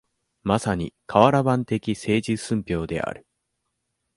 [0.41, 3.27] まさに、かわら版的政治寸評である。